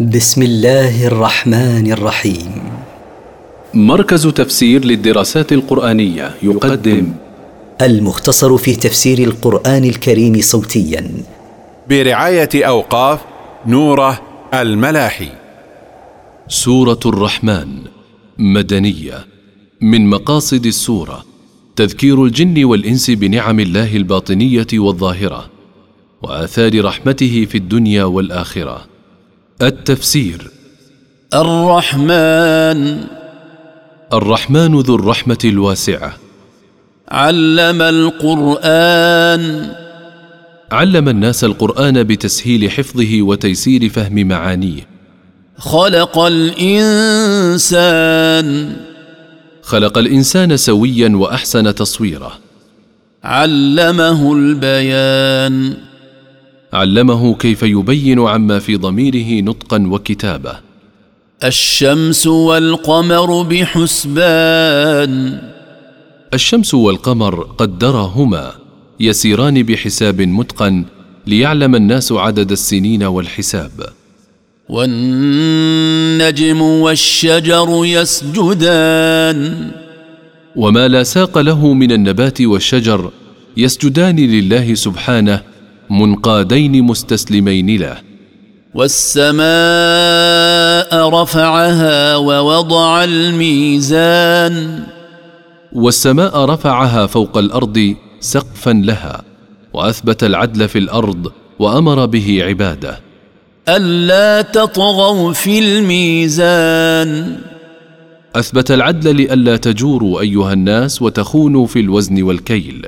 [0.00, 2.52] بسم الله الرحمن الرحيم.
[3.74, 7.12] مركز تفسير للدراسات القرآنية يقدم
[7.82, 11.10] المختصر في تفسير القرآن الكريم صوتيا.
[11.88, 13.20] برعاية أوقاف
[13.66, 14.20] نوره
[14.54, 15.28] الملاحي.
[16.48, 17.68] سورة الرحمن
[18.38, 19.26] مدنية
[19.80, 21.24] من مقاصد السورة
[21.76, 25.50] تذكير الجن والإنس بنعم الله الباطنية والظاهرة
[26.22, 28.93] وآثار رحمته في الدنيا والآخرة.
[29.62, 30.50] التفسير.
[31.34, 33.04] الرحمن.
[34.12, 36.16] الرحمن ذو الرحمة الواسعة.
[37.08, 39.72] علم القرآن.
[40.72, 44.86] علم الناس القرآن بتسهيل حفظه وتيسير فهم معانيه.
[45.58, 47.66] خلق الإنسان.
[49.62, 52.32] خلق الإنسان سويا وأحسن تصويره
[53.24, 55.93] علمه البيان.
[56.74, 60.56] علمه كيف يبين عما في ضميره نطقا وكتابة.
[61.44, 65.40] الشمس والقمر بحسبان.
[66.34, 68.52] الشمس والقمر قدرهما
[69.00, 70.84] يسيران بحساب متقن
[71.26, 73.72] ليعلم الناس عدد السنين والحساب.
[74.68, 79.70] والنجم والشجر يسجدان.
[80.56, 83.10] وما لا ساق له من النبات والشجر
[83.56, 85.53] يسجدان لله سبحانه
[85.94, 87.96] منقادين مستسلمين له.
[88.74, 89.42] والسماء
[91.08, 94.84] رفعها ووضع الميزان.
[95.72, 99.22] والسماء رفعها فوق الأرض سقفا لها
[99.72, 103.00] وأثبت العدل في الأرض وأمر به عباده.
[103.68, 107.36] ألا تطغوا في الميزان.
[108.36, 112.86] أثبت العدل لئلا تجوروا أيها الناس وتخونوا في الوزن والكيل.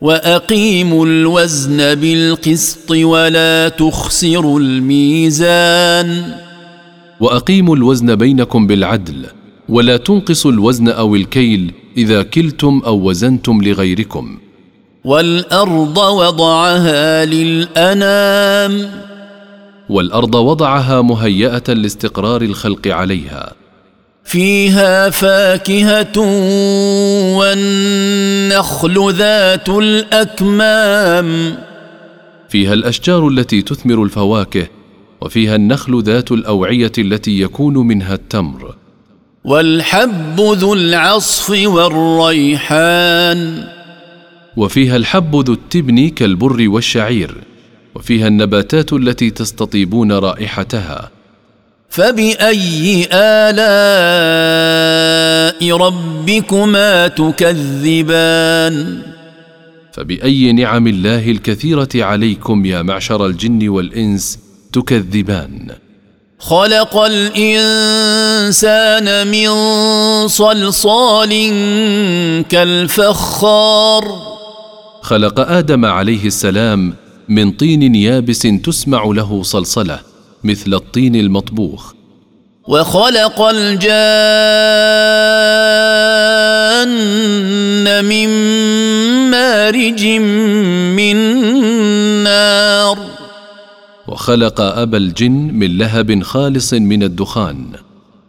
[0.00, 6.34] وأقيموا الوزن بالقسط ولا تخسروا الميزان.
[7.20, 9.26] وأقيموا الوزن بينكم بالعدل
[9.68, 14.38] ولا تنقصوا الوزن أو الكيل إذا كلتم أو وزنتم لغيركم.
[15.04, 18.90] والأرض وضعها للأنام.
[19.88, 23.57] والأرض وضعها مهيئة لاستقرار الخلق عليها.
[24.28, 26.18] فيها فاكهة
[27.38, 31.58] والنخل ذات الأكمام.
[32.48, 34.66] فيها الأشجار التي تثمر الفواكه
[35.20, 38.74] وفيها النخل ذات الأوعية التي يكون منها التمر.
[39.44, 42.98] والحب ذو العصف والريحان.
[44.56, 47.34] وفيها الحب ذو التبن كالبر والشعير
[47.94, 51.17] وفيها النباتات التي تستطيبون رائحتها.
[51.88, 54.68] فبأي آلاء
[55.76, 59.02] ربكما تكذبان؟
[59.92, 64.38] فبأي نعم الله الكثيرة عليكم يا معشر الجن والإنس
[64.72, 65.68] تكذبان؟
[66.38, 67.86] خلق الإنسان
[69.26, 69.48] من
[70.28, 71.30] صلصال
[72.48, 74.04] كالفخار.
[75.02, 76.94] خلق آدم عليه السلام
[77.28, 80.07] من طين يابس تسمع له صلصلة.
[80.44, 81.92] مثل الطين المطبوخ.
[82.68, 83.94] وخلق الجان
[88.04, 88.28] من
[89.30, 90.06] مارج
[90.96, 91.16] من
[92.22, 92.98] نار.
[94.08, 97.66] وخلق أبا الجن من لهب خالص من الدخان.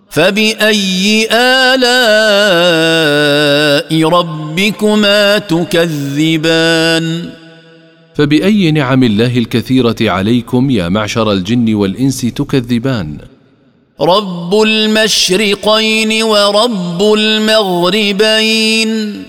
[0.10, 1.80] فبأي آلاء
[4.10, 7.30] ربكما تكذبان؟
[8.20, 13.18] فبأي نعم الله الكثيرة عليكم يا معشر الجن والإنس تكذبان؟
[14.02, 19.24] رب المشرقين ورب المغربين.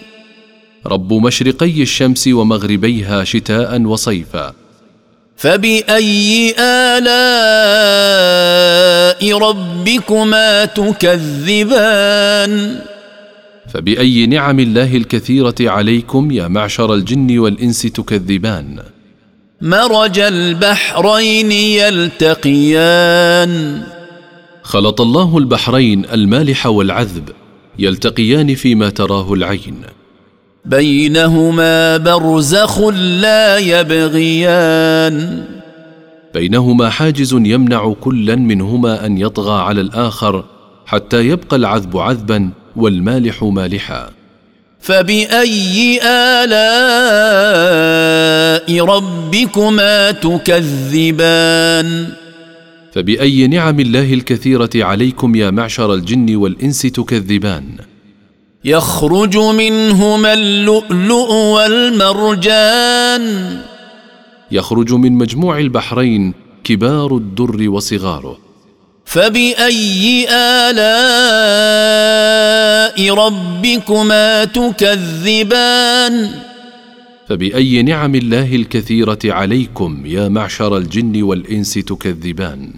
[0.87, 4.55] رب مشرقي الشمس ومغربيها شتاء وصيفا.
[5.37, 7.09] فبأي آلاء
[9.39, 12.51] ربكما تكذبان؟
[13.73, 18.83] فبأي نعم الله الكثيرة عليكم يا معشر الجن والإنس تكذبان.
[19.61, 23.53] مرج البحرين يلتقيان.
[24.63, 27.29] خلط الله البحرين المالح والعذب
[27.79, 29.83] يلتقيان فيما تراه العين.
[30.65, 35.45] بينهما برزخ لا يبغيان.
[36.35, 40.45] بينهما حاجز يمنع كلا منهما أن يطغى على الآخر
[40.87, 44.11] حتى يبقى العذب عذبا والمالح مالحا.
[44.81, 46.51] فبأي آلاء
[48.85, 52.09] ربكما تكذبان؟
[52.93, 57.65] فبأي نعم الله الكثيرة عليكم يا معشر الجن والإنس تكذبان.
[58.65, 62.77] يخرج منهما اللؤلؤ والمرجان.
[64.53, 66.35] يخرج من مجموع البحرين
[66.65, 68.39] كبار الدر وصغاره.
[69.05, 72.20] فبأي آلاء
[73.09, 76.31] ربكما تكذبان.
[77.29, 82.71] فبأي نعم الله الكثيرة عليكم يا معشر الجن والإنس تكذبان.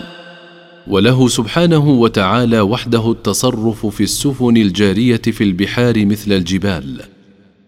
[0.88, 7.02] وله سبحانه وتعالى وحده التصرف في السفن الجارية في البحار مثل الجبال.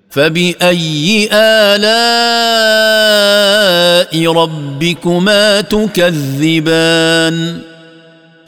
[0.09, 3.02] فبأي آلاء
[4.15, 7.59] ربكما تكذبان.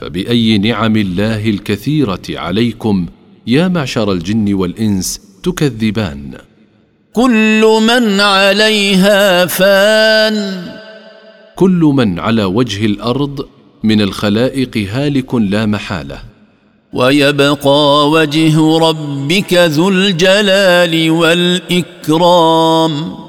[0.02, 3.06] فبأي نعم الله الكثيرة عليكم
[3.48, 6.32] يا معشر الجن والإنس تكذبان.
[7.14, 10.66] كل من عليها فان.
[11.56, 13.46] كل من على وجه الأرض
[13.84, 16.18] من الخلائق هالك لا محالة.
[16.94, 23.25] ويبقى وجه ربك ذو الجلال والإكرام.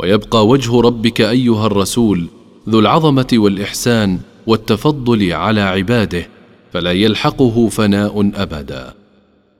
[0.00, 2.26] ويبقى وجه ربك أيها الرسول
[2.68, 6.28] ذو العظمة والإحسان والتفضل على عباده
[6.72, 8.94] فلا يلحقه فناء أبدا.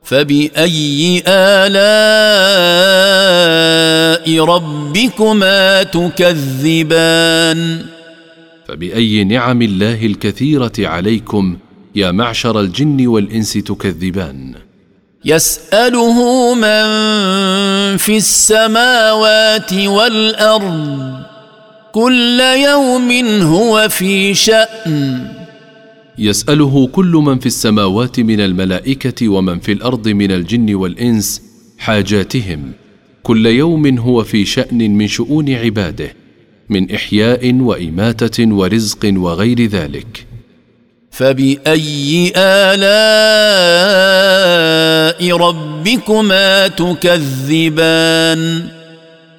[0.03, 1.79] فبأي آلاء
[4.45, 7.59] ربكما تكذبان؟
[8.69, 11.57] فبأي نعم الله الكثيرة عليكم
[11.95, 14.55] يا معشر الجن والإنس تكذبان؟
[15.25, 16.87] يسأله من
[17.97, 21.23] في السماوات والأرض
[21.93, 23.11] كل يوم
[23.43, 25.27] هو في شأن.
[26.19, 31.43] يسأله كل من في السماوات من الملائكة ومن في الأرض من الجن والإنس
[31.79, 32.73] حاجاتهم.
[33.23, 36.13] كل يوم هو في شأن من شؤون عباده
[36.69, 40.27] من إحياء وإماتة ورزق وغير ذلك.
[41.19, 42.79] فبأي آلاء
[45.37, 48.69] ربكما تكذبان؟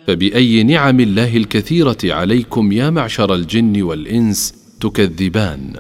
[0.08, 5.74] فبأي نعم الله الكثيرة عليكم يا معشر الجن والإنس تكذبان؟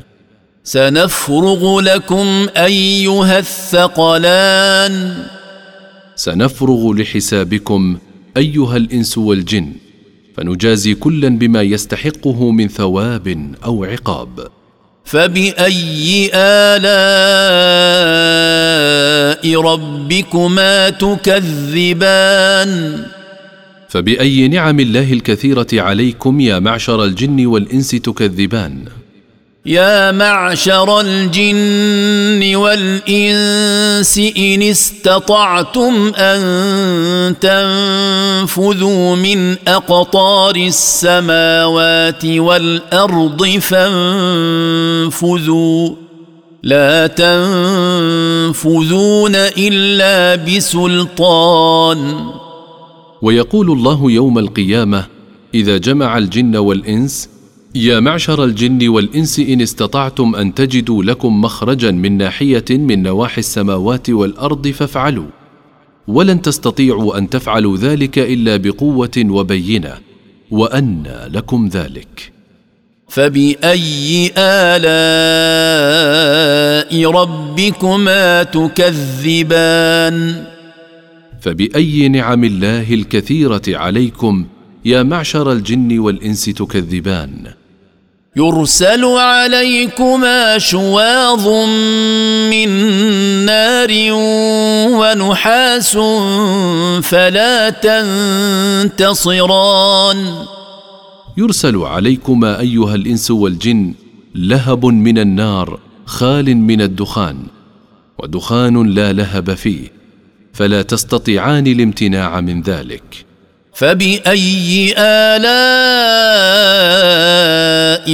[0.63, 5.25] سنفرغ لكم أيها الثقلان.
[6.16, 7.98] سنفرغ لحسابكم
[8.38, 9.72] أيها الإنس والجن
[10.38, 14.58] فنجازي كلا بما يستحقه من ثواب أو عقاب.
[15.09, 16.81] فبأي آلاء
[19.61, 22.71] ربكما تكذبان؟
[23.89, 28.85] فبأي نعم الله الكثيرة عليكم يا معشر الجن والإنس تكذبان؟
[29.65, 36.39] يا معشر الجن والإنس إن استطعتم أن
[37.39, 43.45] تنفذوا من أقطار السماوات والأرض
[45.07, 45.95] فانفذوا.
[46.63, 47.07] لا
[48.47, 52.29] تنفذون إلا بسلطان.
[53.21, 55.05] ويقول الله يوم القيامة
[55.53, 57.29] إذا جمع الجن والإنس
[57.75, 64.10] يا معشر الجن والإنس إن استطعتم أن تجدوا لكم مخرجا من ناحية من نواحي السماوات
[64.10, 65.27] والأرض فافعلوا.
[66.07, 69.94] ولن تستطيعوا أن تفعلوا ذلك إلا بقوة وبينة
[70.51, 72.31] وانى لكم ذلك.
[73.07, 75.51] فبأي آلاء
[77.12, 80.45] ربكما تكذبان؟
[81.42, 84.46] فبأي نعم الله الكثيرة عليكم
[84.86, 87.59] يا معشر الجن والإنس تكذبان؟
[88.39, 91.48] يرسل عليكما شواظ
[92.51, 92.69] من
[93.46, 93.91] نار
[95.00, 95.98] ونحاس
[97.03, 97.69] فلا
[98.89, 100.46] تنتصران.
[101.38, 103.93] يرسل عليكما أيها الإنس والجن
[104.36, 107.38] لهب من النار خال من الدخان
[108.17, 109.91] ودخان لا لهب فيه
[110.53, 113.28] فلا تستطيعان الامتناع من ذلك.
[113.79, 115.43] فبأي آلاء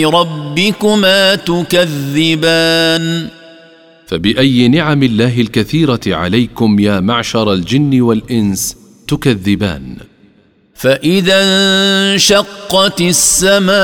[0.09, 3.27] ربكما تكذبان؟
[4.07, 8.75] فبأي نعم الله الكثيرة عليكم يا معشر الجن والإنس
[9.07, 9.95] تكذبان.
[10.75, 13.75] فإذا انشقت السماء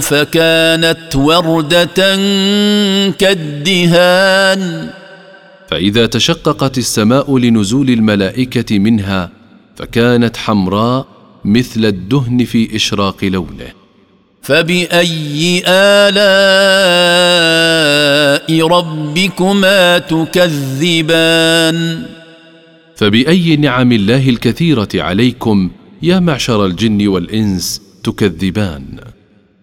[0.00, 2.16] فكانت وردة
[3.10, 4.90] كالدهان.
[5.70, 9.39] فإذا تشققت السماء لنزول الملائكة منها
[9.80, 11.06] فكانت حمراء
[11.44, 13.72] مثل الدهن في إشراق لونه.
[14.42, 16.20] فبأي آلاء
[18.66, 21.78] ربكما تكذبان؟
[22.96, 25.70] فبأي نعم الله الكثيرة عليكم
[26.02, 28.98] يا معشر الجن والإنس تكذبان؟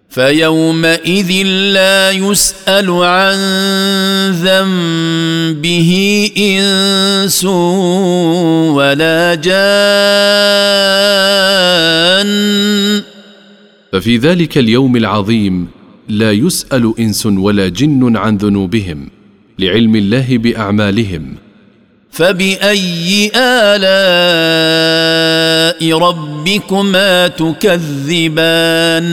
[0.09, 1.31] فيومئذ
[1.73, 3.37] لا يسأل عن
[4.31, 5.91] ذنبه
[6.37, 7.45] إنس
[8.75, 9.57] ولا جان.
[13.93, 15.67] ففي ذلك اليوم العظيم
[16.09, 19.09] لا يسأل إنس ولا جن عن ذنوبهم
[19.59, 21.35] لعلم الله بأعمالهم.
[22.11, 23.87] فبأي آلاء
[25.99, 29.07] ربكما تكذبان؟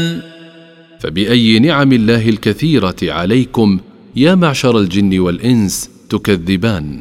[1.05, 3.79] فبأي نعم الله الكثيرة عليكم
[4.17, 7.01] يا معشر الجن والإنس تكذبان.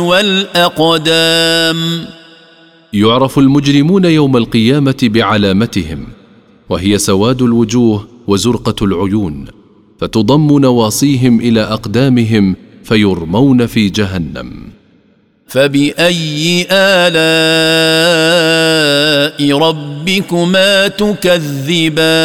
[0.00, 1.76] والأقدام.
[2.92, 6.08] يعرف المجرمون يوم القيامة بعلامتهم
[6.68, 9.44] وهي سواد الوجوه وزرقة العيون
[10.00, 14.71] فتضم نواصيهم إلى أقدامهم فيرمون في جهنم.
[15.52, 17.58] فباي الاء
[19.58, 22.18] ربكما تكذبان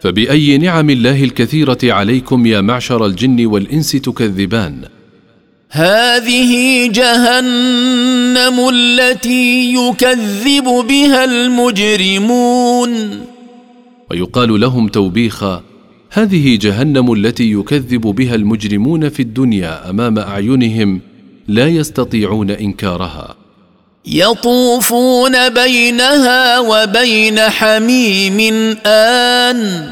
[0.00, 4.84] فباي نعم الله الكثيره عليكم يا معشر الجن والانس تكذبان
[5.70, 12.90] هذه جهنم التي يكذب بها المجرمون
[14.10, 15.62] ويقال لهم توبيخا
[16.10, 21.00] هذه جهنم التي يكذب بها المجرمون في الدنيا امام اعينهم
[21.48, 23.36] لا يستطيعون إنكارها.
[24.06, 28.40] يطوفون بينها وبين حميم
[28.86, 29.90] آن.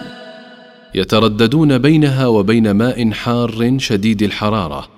[0.94, 4.88] يترددون بينها وبين ماء حار شديد الحرارة.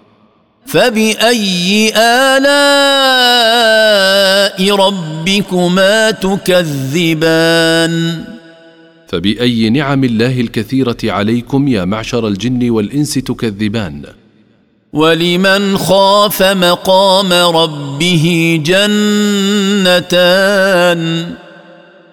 [0.66, 2.38] فبأي آلاء
[4.74, 7.44] ربكما تكذبان؟
[9.08, 14.02] فبأي نعم الله الكثيرة عليكم يا معشر الجن والإنس تكذبان.
[14.92, 20.18] ولمن خاف مقام ربه جنتان.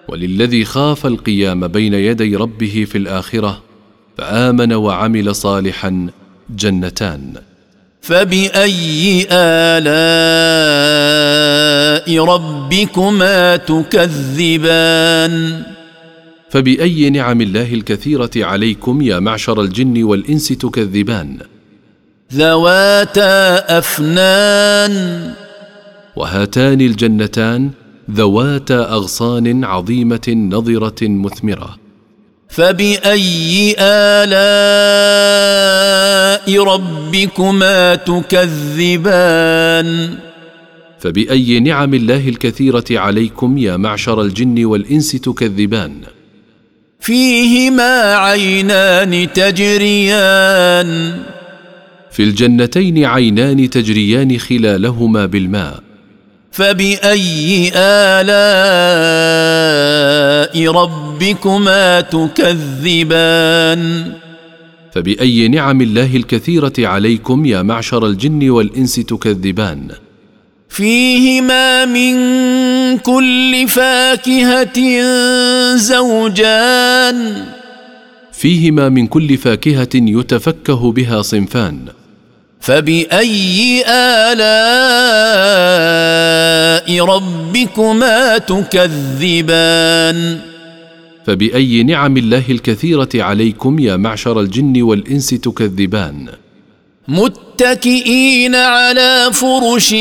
[0.08, 3.62] وللذي خاف القيام بين يدي ربه في الآخرة
[4.18, 6.06] فآمن وعمل صالحا
[6.50, 7.32] جنتان.
[8.00, 9.86] فبأي آلاء
[12.24, 14.96] ربكما تكذبان؟
[16.50, 21.38] فبأي نعم الله الكثيرة عليكم يا معشر الجن والإنس تكذبان؟
[22.34, 25.32] ذواتا أفنان.
[26.16, 27.70] وهاتان الجنتان
[28.10, 31.76] ذواتا أغصان عظيمة نضره مثمرة.
[32.48, 34.36] فبأي آلاء
[36.62, 39.38] ربكما تكذبان؟
[40.98, 45.92] فبأي نعم الله الكثيرة عليكم يا معشر الجن والإنس تكذبان؟
[47.00, 51.14] فيهما عينان تجريان.
[52.16, 55.82] في الجنتين عينان تجريان خلالهما بالماء.
[56.52, 58.32] فبأي آلاء
[60.70, 63.32] ربكما تكذبان؟
[64.92, 69.88] فبأي نعم الله الكثيرة عليكم يا معشر الجن والإنس تكذبان.
[70.68, 72.16] فيهما من
[72.98, 75.02] كل فاكهة
[75.76, 77.44] زوجان.
[78.32, 81.78] فيهما من كل فاكهة يتفكه بها صنفان.
[82.66, 84.46] فبأي آلاء
[87.04, 90.18] ربكما تكذبان؟
[91.26, 96.28] فبأي نعم الله الكثيرة عليكم يا معشر الجن والإنس تكذبان؟
[97.08, 99.94] متكئين على فرش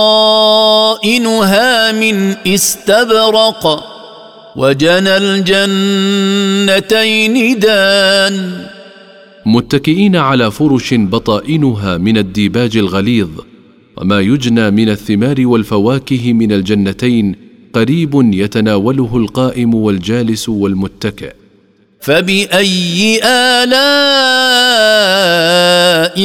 [0.00, 1.12] بطائنها
[1.92, 3.84] من استبرق
[4.56, 5.16] وجنى
[6.66, 8.69] الجنتين دان.
[9.46, 13.28] متكئين على فرش بطائنها من الديباج الغليظ
[13.96, 17.36] وما يجنى من الثمار والفواكه من الجنتين
[17.72, 21.32] قريب يتناوله القائم والجالس والمتكئ.
[22.00, 23.70] فبأي آلاء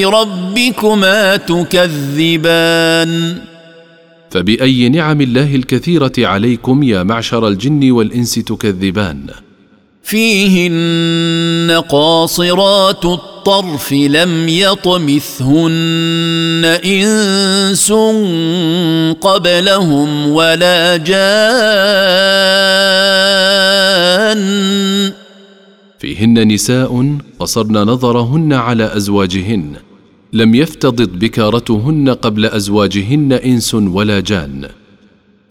[0.10, 3.12] ربكما تكذبان؟
[4.29, 9.44] فبأي نعم الله الكثيرة عليكم يا معشر الجن والإنس تكذبان؟
[10.05, 15.62] فيهن قاصرات الطرف لم يطمثهن
[16.85, 17.91] إنس
[19.21, 21.15] قبلهم ولا جان.
[26.00, 29.74] فيهن نساء قصرن نظرهن على أزواجهن.
[30.33, 34.85] لم يفتضض بكارتهن قبل أزواجهن إنس ولا جان.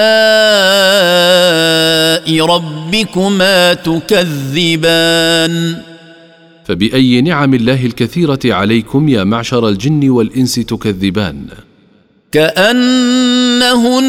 [2.47, 5.77] ربكما تكذبان؟
[6.65, 11.47] فبأي نعم الله الكثيرة عليكم يا معشر الجن والإنس تكذبان؟
[12.33, 14.05] كأنهن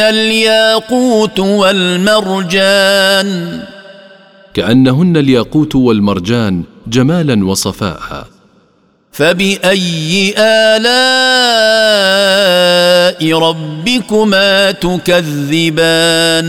[0.00, 3.28] الياقوت والمرجان.
[4.54, 8.33] كأنهن الياقوت والمرجان جمالا وصفاء.
[9.14, 10.84] فبأي آلاء
[13.38, 16.48] ربكما تكذبان؟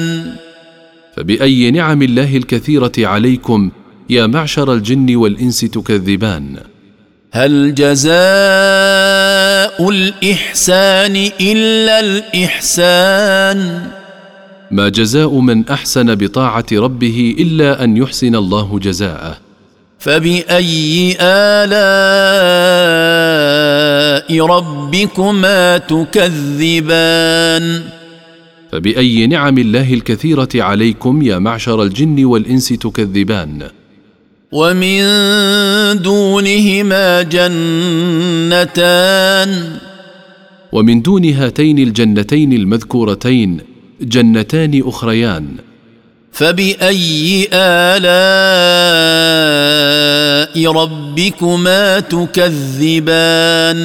[1.18, 3.72] فبأي نعم الله الكثيرة عليكم
[4.10, 6.58] يا معشر الجن والإنس تكذبان؟
[7.32, 8.16] هل جزاء
[9.90, 13.90] الإحسان إلا الإحسان؟
[14.72, 19.45] ما جزاء من أحسن بطاعة ربه إلا أن يحسن الله جزاءه.
[20.06, 21.66] فبأي آلاء
[24.46, 27.66] ربكما تكذبان؟
[28.72, 33.68] فبأي نعم الله الكثيرة عليكم يا معشر الجن والإنس تكذبان؟
[34.52, 35.02] ومن
[36.02, 38.72] دونهما جنتان.
[40.72, 43.60] ومن دون هاتين الجنتين المذكورتين
[44.02, 45.46] جنتان أخريان.
[46.36, 48.06] فبأي آلاء
[50.72, 53.80] ربكما تكذبان؟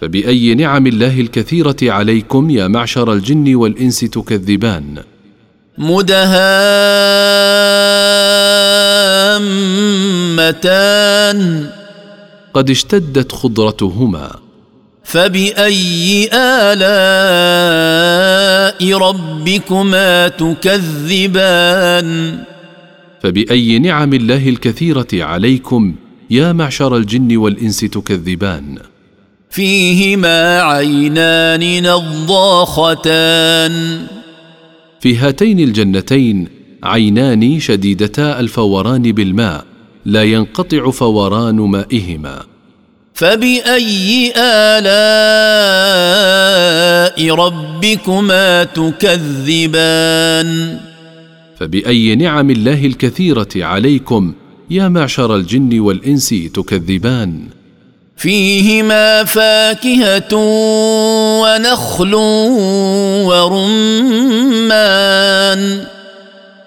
[0.00, 5.02] فبأي نعم الله الكثيرة عليكم يا معشر الجن والإنس تكذبان؟
[5.78, 6.46] مدهامتان.
[12.54, 14.45] قد اشتدت خضرتهما.
[15.06, 16.82] فبأي آلاء
[18.98, 22.08] ربكما تكذبان؟
[23.22, 25.94] فبأي نعم الله الكثيرة عليكم
[26.30, 28.78] يا معشر الجن والإنس تكذبان؟
[29.50, 33.26] فيهما عينان نضاختان.
[35.00, 36.48] في هاتين الجنتين
[36.82, 39.64] عينان شديدتا الفوران بالماء
[40.06, 42.55] لا ينقطع فوران مائهما.
[43.16, 45.16] فبأي آلاء
[47.34, 50.50] ربكما تكذبان؟
[51.58, 54.32] فبأي نعم الله الكثيرة عليكم
[54.70, 57.40] يا معشر الجن والإنس تكذبان؟
[58.16, 60.34] فيهما فاكهة
[61.42, 62.14] ونخل
[63.24, 64.76] ورمان.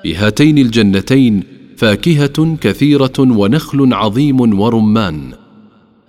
[0.03, 1.43] في هاتين الجنتين
[1.77, 5.33] فاكهة كثيرة ونخل عظيم ورمان.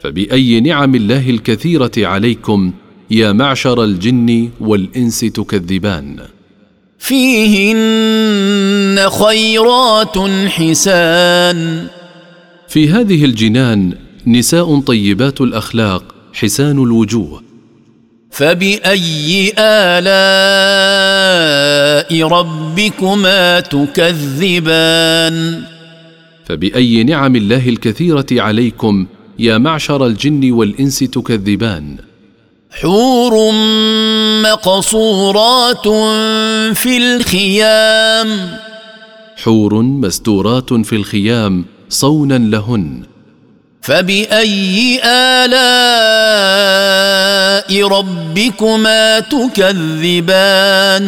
[0.04, 2.74] فبأي نعم الله الكثيرة عليكم
[3.12, 6.20] يا معشر الجن والإنس تكذبان؟
[7.00, 8.30] فيهن
[9.10, 11.88] خيرات حسان.
[12.68, 13.94] في هذه الجنان
[14.28, 17.49] نساء طيبات الأخلاق حسان الوجوه.
[18.32, 21.20] فباي الاء
[22.28, 25.38] ربكما تكذبان
[26.46, 29.08] فباي نعم الله الكثيره عليكم
[29.39, 31.98] يا معشر الجن والانس تكذبان
[32.72, 33.52] حور
[34.44, 35.88] مقصورات
[36.78, 38.50] في الخيام
[39.44, 43.04] حور مستورات في الخيام صونا لهن
[43.82, 45.50] فبأي آلاء
[47.88, 51.06] ربكما تكذبان؟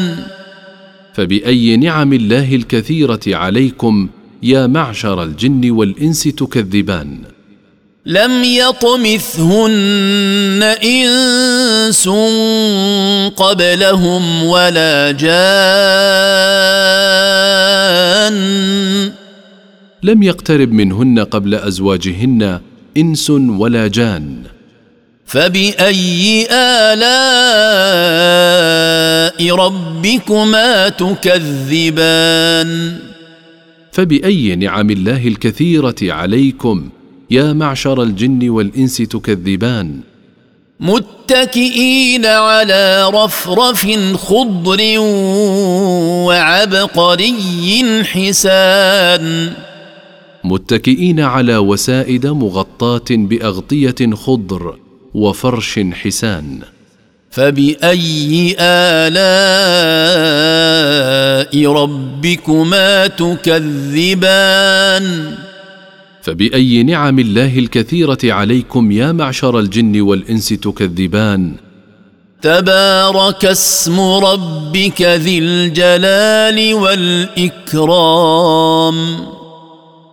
[1.13, 4.09] فبأي نعم الله الكثيرة عليكم
[4.43, 7.17] يا معشر الجن والإنس تكذبان؟
[8.05, 9.79] لم يطمثهن
[10.83, 12.09] إنس
[13.37, 15.41] قبلهم ولا جان.
[20.03, 22.59] لم يقترب منهن قبل أزواجهن
[22.97, 24.43] إنس ولا جان.
[25.25, 27.01] فبأي آلاء
[29.55, 32.71] ربكما تكذبان؟
[33.91, 36.89] فبأي نعم الله الكثيرة عليكم
[37.31, 39.99] يا معشر الجن والإنس تكذبان؟
[40.79, 44.99] متكئين على رفرف خضر
[46.27, 49.53] وعبقري حسان.
[50.43, 54.75] متكئين على وسائد مغطاة بأغطية خضر
[55.13, 56.59] وفرش حسان.
[57.31, 59.11] فبأي آلاء
[61.71, 65.05] ربكما تكذبان؟
[66.21, 71.51] فبأي نعم الله الكثيرة عليكم يا معشر الجن والإنس تكذبان؟
[72.41, 77.81] تبارك اسم ربك ذي الجلال والإكرام.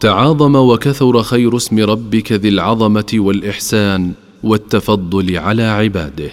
[0.00, 6.30] تعاظم وكثر خير اسم ربك ذي العظمة والإحسان والتفضل على عباده.